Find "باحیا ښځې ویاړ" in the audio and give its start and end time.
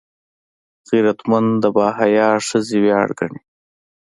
1.75-3.07